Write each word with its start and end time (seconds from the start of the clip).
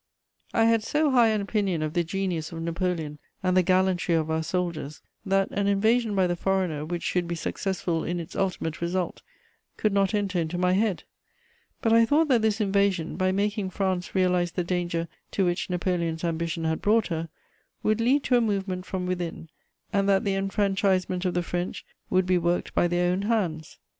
_I 0.59 0.63
had 0.65 0.81
so 0.81 1.11
high 1.11 1.27
an 1.27 1.41
opinion 1.41 1.83
of 1.83 1.93
the 1.93 2.03
genius 2.03 2.51
of 2.51 2.59
Napoleon 2.63 3.19
and 3.43 3.55
the 3.55 3.61
gallantry 3.61 4.15
of 4.15 4.31
our 4.31 4.41
soldiers 4.41 4.99
that 5.27 5.49
an 5.51 5.67
invasion 5.67 6.15
by 6.15 6.25
the 6.25 6.35
foreigner 6.35 6.83
which 6.83 7.03
should 7.03 7.27
be 7.27 7.35
successful 7.35 8.03
in 8.03 8.19
its 8.19 8.35
ultimate 8.35 8.81
result 8.81 9.21
could 9.77 9.93
not 9.93 10.15
enter 10.15 10.39
into 10.39 10.57
my 10.57 10.71
head; 10.71 11.03
but 11.83 11.93
I 11.93 12.03
thought 12.05 12.29
that 12.29 12.41
this 12.41 12.59
invasion, 12.59 13.15
by 13.15 13.31
making 13.31 13.69
France 13.69 14.15
realize 14.15 14.53
the 14.53 14.63
danger 14.63 15.07
to 15.33 15.45
which 15.45 15.69
Napoleon's 15.69 16.23
ambition 16.23 16.63
had 16.63 16.81
brought 16.81 17.09
her, 17.09 17.29
would 17.83 18.01
lead 18.01 18.23
to 18.23 18.37
a 18.37 18.41
movement 18.41 18.87
from 18.87 19.05
within 19.05 19.49
and 19.93 20.09
that 20.09 20.23
the 20.23 20.33
enfranchisement 20.33 21.25
of 21.25 21.35
the 21.35 21.43
French 21.43 21.85
would 22.09 22.25
be 22.25 22.39
worked 22.39 22.73
by 22.73 22.87
their 22.87 23.11
own 23.11 23.21
hands. 23.21 23.77